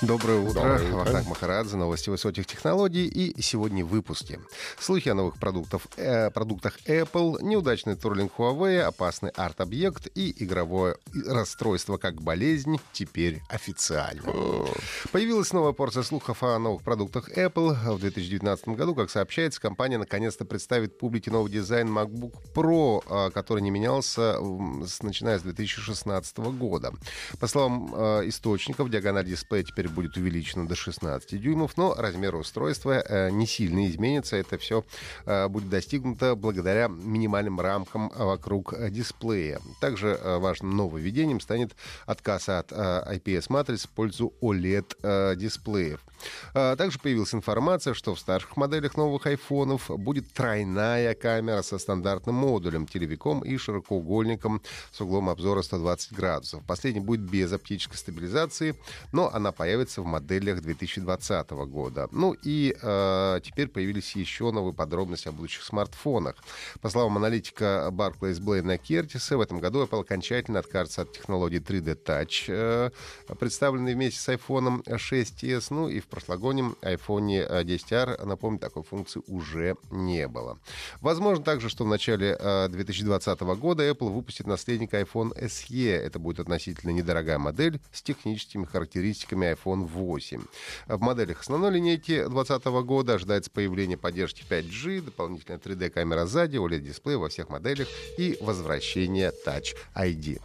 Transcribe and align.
Доброе 0.00 0.38
утро. 0.38 0.60
Доброе 0.60 0.88
утро. 0.90 0.96
Вахтанг 0.98 1.26
Махарадзе, 1.26 1.76
новости 1.76 2.08
высоких 2.08 2.46
технологий. 2.46 3.06
И 3.08 3.42
сегодня 3.42 3.84
в 3.84 3.88
выпуске. 3.88 4.38
Слухи 4.78 5.08
о 5.08 5.14
новых 5.14 5.40
продуктов, 5.40 5.88
э, 5.96 6.30
продуктах 6.30 6.78
Apple, 6.86 7.42
неудачный 7.42 7.96
турлинг 7.96 8.32
Huawei, 8.38 8.78
опасный 8.80 9.30
арт-объект 9.30 10.06
и 10.14 10.32
игровое 10.44 10.96
расстройство 11.26 11.96
как 11.96 12.22
болезнь 12.22 12.78
теперь 12.92 13.42
официально. 13.48 14.22
Появилась 15.10 15.52
новая 15.52 15.72
порция 15.72 16.04
слухов 16.04 16.44
о 16.44 16.56
новых 16.60 16.84
продуктах 16.84 17.36
Apple. 17.36 17.74
В 17.94 17.98
2019 17.98 18.68
году, 18.68 18.94
как 18.94 19.10
сообщается, 19.10 19.60
компания 19.60 19.98
наконец-то 19.98 20.44
представит 20.44 20.96
публике 20.96 21.32
новый 21.32 21.50
дизайн 21.50 21.88
MacBook 21.88 22.34
Pro, 22.54 23.02
э, 23.04 23.30
который 23.32 23.62
не 23.62 23.72
менялся 23.72 24.38
начиная 25.02 25.40
с 25.40 25.42
2016 25.42 26.38
года. 26.38 26.92
По 27.40 27.48
словам 27.48 27.92
э, 27.96 28.28
источников, 28.28 28.90
диагональ 28.90 29.26
дисплея 29.26 29.64
теперь 29.64 29.87
будет 29.88 30.16
увеличена 30.16 30.66
до 30.66 30.74
16 30.74 31.40
дюймов, 31.40 31.76
но 31.76 31.94
размер 31.94 32.36
устройства 32.36 33.00
э, 33.00 33.30
не 33.30 33.46
сильно 33.46 33.86
изменится. 33.88 34.36
Это 34.36 34.58
все 34.58 34.84
будет 35.24 35.68
достигнуто 35.68 36.34
благодаря 36.34 36.88
минимальным 36.88 37.60
рамкам 37.60 38.10
вокруг 38.16 38.72
э, 38.72 38.90
дисплея. 38.90 39.60
Также 39.80 40.08
э, 40.08 40.38
важным 40.38 40.76
нововведением 40.76 41.40
станет 41.40 41.74
отказ 42.06 42.48
от 42.48 42.72
э, 42.72 42.74
IPS-матриц 43.16 43.86
в 43.86 43.90
пользу 43.90 44.32
OLED-дисплеев. 44.40 46.00
Также 46.52 46.98
появилась 46.98 47.32
информация, 47.32 47.94
что 47.94 48.16
в 48.16 48.18
старших 48.18 48.56
моделях 48.56 48.96
новых 48.96 49.26
айфонов 49.26 49.88
будет 49.88 50.32
тройная 50.32 51.14
камера 51.14 51.62
со 51.62 51.78
стандартным 51.78 52.34
модулем, 52.34 52.88
телевиком 52.88 53.42
и 53.42 53.56
широкоугольником 53.56 54.60
с 54.90 55.00
углом 55.00 55.28
обзора 55.28 55.62
120 55.62 56.12
градусов. 56.12 56.64
Последний 56.66 57.00
будет 57.00 57.20
без 57.20 57.52
оптической 57.52 57.96
стабилизации, 57.96 58.74
но 59.12 59.30
она 59.32 59.52
появится 59.52 59.77
в 59.86 60.04
моделях 60.04 60.60
2020 60.60 61.50
года. 61.50 62.08
Ну 62.12 62.34
и 62.42 62.74
э, 62.80 63.40
теперь 63.42 63.68
появились 63.68 64.16
еще 64.16 64.50
новые 64.50 64.74
подробности 64.74 65.28
о 65.28 65.32
будущих 65.32 65.62
смартфонах. 65.62 66.36
По 66.80 66.88
словам 66.88 67.16
аналитика 67.16 67.88
Barclays 67.92 68.40
Блейна 68.40 68.78
Кертиса, 68.78 69.36
в 69.36 69.40
этом 69.40 69.60
году 69.60 69.84
Apple 69.84 70.00
окончательно 70.00 70.58
откажется 70.58 71.02
от 71.02 71.12
технологии 71.12 71.60
3D 71.60 72.02
Touch, 72.04 72.44
э, 72.48 72.90
представленной 73.38 73.94
вместе 73.94 74.20
с 74.20 74.28
iPhone 74.28 74.82
6s. 74.84 75.66
Ну 75.70 75.88
и 75.88 76.00
в 76.00 76.06
прошлогоднем 76.06 76.76
iPhone 76.82 77.64
10R, 77.64 78.24
напомню, 78.24 78.58
такой 78.58 78.82
функции 78.82 79.22
уже 79.26 79.76
не 79.90 80.26
было. 80.28 80.58
Возможно 81.00 81.44
также, 81.44 81.68
что 81.68 81.84
в 81.84 81.88
начале 81.88 82.36
э, 82.38 82.68
2020 82.68 83.40
года 83.40 83.88
Apple 83.88 84.12
выпустит 84.12 84.46
наследник 84.46 84.92
iPhone 84.94 85.32
SE. 85.38 85.90
Это 85.90 86.18
будет 86.18 86.40
относительно 86.40 86.90
недорогая 86.90 87.38
модель 87.38 87.80
с 87.92 88.02
техническими 88.02 88.64
характеристиками 88.64 89.52
iPhone 89.52 89.67
8. 89.76 90.42
В 90.86 91.00
моделях 91.00 91.40
основной 91.40 91.72
линейки 91.72 92.24
2020 92.24 92.64
года 92.86 93.14
ожидается 93.14 93.50
появление 93.50 93.96
поддержки 93.96 94.44
5G, 94.48 95.02
дополнительная 95.02 95.58
3D-камера 95.58 96.26
сзади, 96.26 96.56
OLED-дисплей 96.56 97.16
во 97.16 97.28
всех 97.28 97.48
моделях 97.48 97.88
и 98.16 98.36
возвращение 98.40 99.32
Touch 99.46 99.74
ID. 99.94 100.40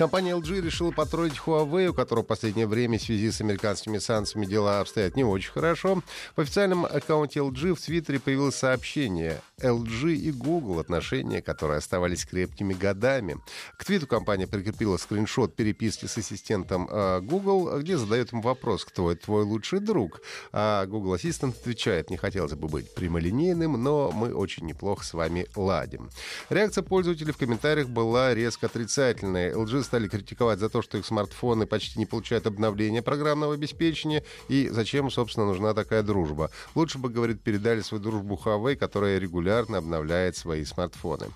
Компания 0.00 0.30
LG 0.30 0.62
решила 0.62 0.92
потроить 0.92 1.34
Huawei, 1.44 1.88
у 1.88 1.92
которого 1.92 2.24
в 2.24 2.26
последнее 2.26 2.66
время 2.66 2.98
в 2.98 3.02
связи 3.02 3.30
с 3.30 3.42
американскими 3.42 3.98
санкциями 3.98 4.46
дела 4.46 4.80
обстоят 4.80 5.14
не 5.14 5.24
очень 5.24 5.52
хорошо. 5.52 6.02
В 6.34 6.40
официальном 6.40 6.86
аккаунте 6.86 7.40
LG 7.40 7.74
в 7.74 7.80
Твиттере 7.82 8.18
появилось 8.18 8.54
сообщение 8.54 9.42
LG 9.60 10.14
и 10.14 10.32
Google, 10.32 10.78
отношения, 10.78 11.42
которые 11.42 11.76
оставались 11.76 12.24
крепкими 12.24 12.72
годами. 12.72 13.36
К 13.76 13.84
твиту 13.84 14.06
компания 14.06 14.46
прикрепила 14.46 14.96
скриншот 14.96 15.54
переписки 15.54 16.06
с 16.06 16.16
ассистентом 16.16 16.88
э, 16.90 17.20
Google, 17.20 17.78
где 17.80 17.98
задает 17.98 18.32
ему 18.32 18.40
вопрос, 18.40 18.86
кто 18.86 19.14
твой 19.14 19.44
лучший 19.44 19.80
друг. 19.80 20.22
А 20.50 20.86
Google 20.86 21.12
Ассистент 21.12 21.58
отвечает, 21.58 22.08
не 22.08 22.16
хотелось 22.16 22.54
бы 22.54 22.68
быть 22.68 22.94
прямолинейным, 22.94 23.82
но 23.82 24.10
мы 24.12 24.32
очень 24.32 24.64
неплохо 24.64 25.04
с 25.04 25.12
вами 25.12 25.46
ладим. 25.56 26.08
Реакция 26.48 26.82
пользователей 26.82 27.32
в 27.32 27.36
комментариях 27.36 27.88
была 27.90 28.32
резко 28.34 28.64
отрицательной. 28.64 29.52
LG 29.52 29.89
стали 29.90 30.06
критиковать 30.06 30.60
за 30.60 30.68
то, 30.68 30.82
что 30.82 30.98
их 30.98 31.04
смартфоны 31.04 31.66
почти 31.66 31.98
не 31.98 32.06
получают 32.06 32.46
обновления 32.46 33.02
программного 33.02 33.54
обеспечения, 33.54 34.22
и 34.48 34.68
зачем, 34.68 35.10
собственно, 35.10 35.46
нужна 35.46 35.74
такая 35.74 36.04
дружба. 36.04 36.52
Лучше 36.76 36.98
бы, 36.98 37.08
говорит, 37.08 37.42
передали 37.42 37.80
свою 37.80 38.00
дружбу 38.00 38.40
Huawei, 38.44 38.76
которая 38.76 39.18
регулярно 39.18 39.78
обновляет 39.78 40.36
свои 40.36 40.64
смартфоны. 40.64 41.26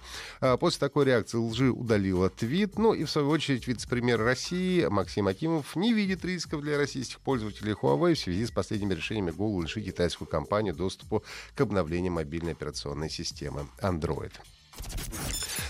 А 0.41 0.57
После 0.57 0.79
такой 0.79 1.07
реакции 1.07 1.37
LG 1.37 1.71
удалила 1.71 2.31
твит, 2.31 2.79
ну 2.79 2.95
и 2.95 3.03
в 3.03 3.11
свою 3.11 3.29
очередь 3.31 3.67
вице-премьер 3.67 4.21
России 4.21 4.87
Максим 4.87 5.27
Акимов 5.27 5.75
не 5.75 5.93
видит 5.93 6.25
рисков 6.25 6.63
для 6.63 6.79
российских 6.79 7.19
пользователей 7.19 7.73
Huawei 7.73 8.15
в 8.15 8.21
связи 8.21 8.47
с 8.47 8.53
последними 8.53 8.95
решениями 8.95 9.33
Google 9.33 9.63
лишить 9.63 9.87
китайскую 9.87 10.29
компанию 10.29 10.77
доступу 10.77 11.25
к 11.57 11.61
обновлению 11.61 12.13
мобильной 12.13 12.53
операционной 12.53 13.11
системы 13.11 13.67
Android. 13.83 14.33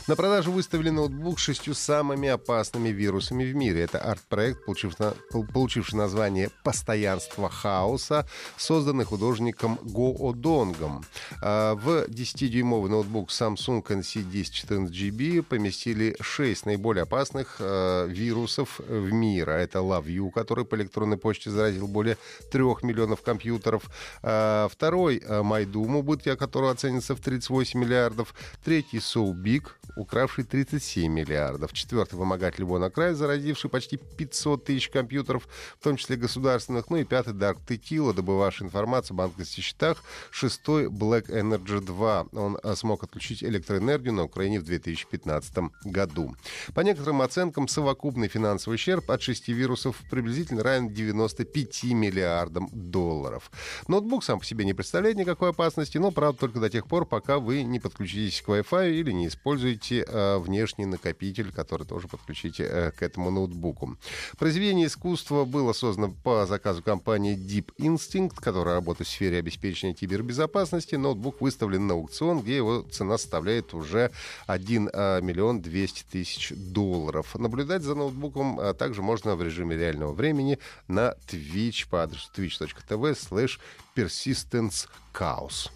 На 0.07 0.17
продажу 0.17 0.53
выставили 0.53 0.91
ноутбук 0.91 1.41
с 1.41 1.43
шестью 1.43 1.73
самыми 1.73 2.29
опасными 2.29 2.91
вирусами 2.91 3.45
в 3.45 3.55
мире. 3.55 3.81
Это 3.85 3.99
арт-проект, 4.01 4.63
получивший, 4.67 4.97
на- 4.99 5.15
пол- 5.31 5.47
получивший 5.51 5.95
название 5.95 6.51
«Постоянство 6.63 7.49
хаоса», 7.49 8.29
созданный 8.59 9.07
художником 9.07 9.79
Го 9.83 10.15
Одонгом. 10.29 11.07
А, 11.41 11.75
В 11.77 12.05
10-дюймовый 12.07 12.91
ноутбук 12.91 13.31
Samsung 13.31 13.83
NC1014GB 13.83 15.43
поместили 15.43 16.17
6 16.21 16.67
наиболее 16.67 17.05
опасных 17.05 17.57
э, 17.61 18.07
вирусов 18.07 18.81
в 18.87 19.11
мире. 19.11 19.53
Это 19.53 19.79
LoveU, 19.79 20.31
который 20.33 20.67
по 20.67 20.75
электронной 20.75 21.17
почте 21.17 21.51
заразил 21.51 21.89
более 21.89 22.19
3 22.53 22.61
миллионов 22.83 23.23
компьютеров. 23.23 23.85
А, 24.23 24.69
Второй 24.71 25.17
MyDoom, 25.19 25.97
убытки 25.97 26.35
которого 26.37 26.73
оценятся 26.73 27.17
в 27.17 27.21
38 27.21 27.81
миллиардов. 27.81 28.35
Третий 28.63 28.94
So 28.99 29.33
Big, 29.33 29.65
укравший 29.97 30.45
37 30.45 31.13
миллиардов. 31.13 31.73
Четвертый 31.73 32.17
вымогатель 32.17 32.65
WannaCry, 32.65 33.15
заразивший 33.15 33.71
почти 33.71 33.97
500 33.97 34.65
тысяч 34.65 34.89
компьютеров, 34.89 35.49
в 35.79 35.85
том 35.85 35.97
числе 35.97 36.17
государственных. 36.17 36.91
Ну 36.91 36.97
и 36.97 37.05
пятый 37.05 37.35
Dark 37.35 37.59
Tequila, 37.67 38.13
добывавший 38.13 38.67
информацию 38.67 39.15
о 39.15 39.19
банковских 39.19 39.65
счетах. 39.65 40.03
Шестой 40.31 40.87
Black 40.87 41.29
Energy 41.29 41.81
2. 41.81 42.27
Он 42.33 42.59
э, 42.63 42.75
смог 42.75 43.05
отключить 43.05 43.43
электроэнергию 43.43 44.13
на 44.13 44.25
Украине 44.25 44.61
в 44.61 44.65
2015 44.65 45.57
году. 45.85 46.35
По 46.75 46.81
некоторым 46.81 47.23
оценкам, 47.23 47.69
совокупный 47.69 48.29
финансовый 48.29 48.75
ущерб 48.75 49.11
от 49.11 49.23
шести 49.23 49.53
вирусов 49.53 50.03
приблизительно 50.11 50.63
равен 50.63 50.89
95 50.93 51.85
миллиардам 51.85 52.69
долларов. 52.73 53.51
Ноутбук 53.89 54.25
сам 54.25 54.41
по 54.41 54.45
себе 54.45 54.65
не 54.65 54.75
представляет 54.75 55.17
никакой 55.17 55.51
опасности, 55.51 55.99
но, 55.99 56.11
правда, 56.11 56.41
только 56.41 56.61
до 56.61 56.71
тех 56.71 56.87
пор, 56.87 57.07
пока 57.07 57.39
вы 57.39 57.63
не 57.63 57.81
подключитесь 57.81 58.43
к 58.43 58.49
Wi-Fi 58.49 58.84
или 58.89 59.13
не 59.13 59.29
используете 59.29 60.05
э, 60.07 60.39
внешний 60.39 60.87
накопитель, 60.87 61.53
который 61.53 61.87
тоже 61.87 62.09
подключите 62.09 62.65
э, 62.65 62.91
к 62.93 63.03
этому 63.03 63.31
ноутбуку. 63.31 63.97
Произведение 64.39 64.87
искусства 64.87 65.45
было 65.45 65.73
создано 65.73 66.15
по 66.23 66.47
заказу 66.47 66.83
компании 66.83 67.37
Deep 67.37 67.71
Instinct, 67.79 68.35
которая 68.37 68.77
работает 68.77 69.09
в 69.09 69.11
сфере 69.11 69.39
обеспечения 69.39 69.95
кибербезопасности. 69.95 70.95
Ноутбук 70.97 71.41
выставлен 71.41 71.87
на 71.87 71.95
аукцион, 71.95 72.41
где 72.41 72.57
его 72.57 72.83
цена 72.83 73.19
составляет 73.19 73.75
уже 73.75 74.11
1 74.47 74.91
э, 74.93 75.21
миллион 75.23 75.61
200 75.61 76.05
тысяч 76.11 76.53
долларов. 76.57 77.35
Наблюдать 77.39 77.83
за 77.83 77.95
ноутбуком 77.95 78.61
также 78.77 79.03
можно 79.03 79.37
в 79.37 79.43
режиме 79.43 79.77
реального 79.77 80.13
времени 80.13 80.59
на 80.89 81.15
Twitch 81.29 81.89
по 81.89 82.03
адресу 82.03 82.29
twitch.tv 82.35 83.15
slash 83.15 83.59
persistence 83.95 84.89
chaos. 85.13 85.71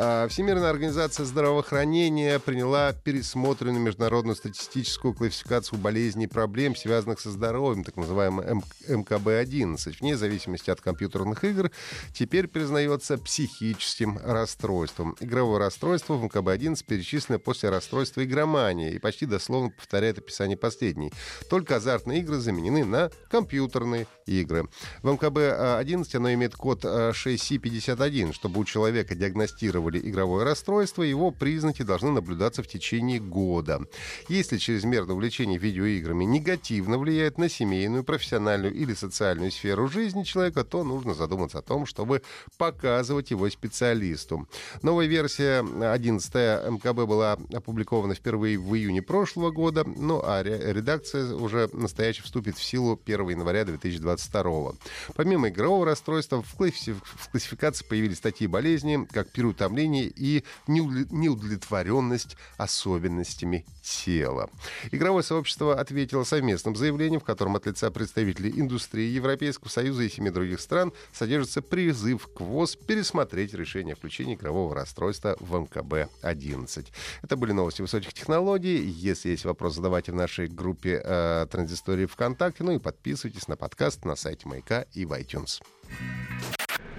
А, 0.00 0.28
Всемирная 0.28 0.70
организация 0.70 1.26
здравоохранения 1.26 2.38
приняла 2.38 2.92
пересмотренную 2.92 3.80
международную 3.80 4.36
статистическую 4.36 5.12
классификацию 5.12 5.76
болезней 5.80 6.26
и 6.26 6.28
проблем, 6.28 6.76
связанных 6.76 7.18
со 7.18 7.32
здоровьем, 7.32 7.82
так 7.82 7.96
называемый 7.96 8.46
М- 8.46 8.62
МКБ-11. 8.86 9.96
Вне 9.98 10.16
зависимости 10.16 10.70
от 10.70 10.80
компьютерных 10.80 11.42
игр 11.42 11.72
теперь 12.12 12.46
признается 12.46 13.18
психическим 13.18 14.20
расстройством. 14.22 15.16
Игровое 15.18 15.58
расстройство 15.58 16.14
в 16.14 16.22
МКБ-11 16.22 16.84
перечислено 16.86 17.40
после 17.40 17.68
расстройства 17.68 18.22
игромании 18.22 18.92
и 18.92 19.00
почти 19.00 19.26
дословно 19.26 19.70
повторяет 19.70 20.18
описание 20.18 20.56
последней. 20.56 21.12
Только 21.50 21.74
азартные 21.74 22.20
игры 22.20 22.36
заменены 22.38 22.84
на 22.84 23.10
компьютерные 23.28 24.06
игры. 24.26 24.68
В 25.02 25.10
МКБ-11 25.10 26.16
оно 26.16 26.32
имеет 26.34 26.54
код 26.54 26.84
э, 26.84 27.10
6C51. 27.10 28.32
Чтобы 28.32 28.60
у 28.60 28.64
человека 28.64 29.16
диагностировали 29.16 29.87
диагностировали 29.88 29.98
игровое 29.98 30.44
расстройство, 30.44 31.02
его 31.02 31.30
признаки 31.30 31.82
должны 31.82 32.10
наблюдаться 32.10 32.62
в 32.62 32.66
течение 32.66 33.20
года. 33.20 33.80
Если 34.28 34.58
чрезмерное 34.58 35.14
увлечение 35.14 35.58
видеоиграми 35.58 36.24
негативно 36.24 36.98
влияет 36.98 37.38
на 37.38 37.48
семейную, 37.48 38.04
профессиональную 38.04 38.74
или 38.74 38.94
социальную 38.94 39.50
сферу 39.50 39.88
жизни 39.88 40.22
человека, 40.22 40.64
то 40.64 40.84
нужно 40.84 41.14
задуматься 41.14 41.58
о 41.58 41.62
том, 41.62 41.86
чтобы 41.86 42.22
показывать 42.56 43.30
его 43.30 43.48
специалисту. 43.50 44.48
Новая 44.82 45.06
версия 45.06 45.60
11 45.60 46.34
МКБ 46.72 47.08
была 47.08 47.38
опубликована 47.52 48.14
впервые 48.14 48.58
в 48.58 48.74
июне 48.74 49.02
прошлого 49.02 49.50
года, 49.50 49.84
ну 49.84 50.20
а 50.24 50.42
редакция 50.42 51.34
уже 51.34 51.68
настоящая 51.72 52.22
вступит 52.22 52.56
в 52.56 52.62
силу 52.62 53.00
1 53.04 53.28
января 53.30 53.64
2022. 53.64 54.72
Помимо 55.14 55.48
игрового 55.48 55.86
расстройства, 55.86 56.42
в 56.42 56.56
классификации 56.56 57.84
появились 57.84 58.20
такие 58.20 58.48
болезни, 58.48 59.06
как 59.10 59.30
переутомление 59.30 59.77
и 59.86 60.44
неудовлетворенность 60.66 62.36
особенностями 62.56 63.64
тела. 63.82 64.50
Игровое 64.90 65.22
сообщество 65.22 65.78
ответило 65.78 66.24
совместным 66.24 66.76
заявлением, 66.76 67.20
в 67.20 67.24
котором 67.24 67.56
от 67.56 67.66
лица 67.66 67.90
представителей 67.90 68.50
индустрии 68.50 69.08
Европейского 69.08 69.68
Союза 69.68 70.02
и 70.02 70.08
семи 70.08 70.30
других 70.30 70.60
стран 70.60 70.92
содержится 71.12 71.62
призыв 71.62 72.28
к 72.28 72.40
ВОЗ 72.40 72.76
пересмотреть 72.76 73.54
решение 73.54 73.94
о 73.94 73.96
включении 73.96 74.34
игрового 74.34 74.74
расстройства 74.74 75.36
в 75.40 75.54
МКБ-11. 75.54 76.86
Это 77.22 77.36
были 77.36 77.52
новости 77.52 77.82
высоких 77.82 78.12
технологий. 78.12 78.78
Если 78.78 79.30
есть 79.30 79.44
вопрос, 79.44 79.74
задавайте 79.74 80.12
в 80.12 80.16
нашей 80.16 80.48
группе 80.48 81.00
э, 81.02 81.46
Транзистории 81.50 82.06
ВКонтакте. 82.06 82.64
Ну 82.64 82.72
и 82.72 82.78
подписывайтесь 82.78 83.48
на 83.48 83.56
подкаст 83.56 84.04
на 84.04 84.16
сайте 84.16 84.48
Маяка 84.48 84.82
и 84.92 85.04
в 85.04 85.12
iTunes. 85.12 85.60